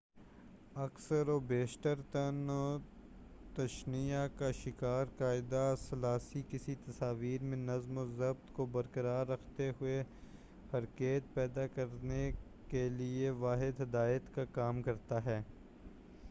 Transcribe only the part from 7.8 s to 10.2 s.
و ضبط کو برقرار رکھتے ہوئے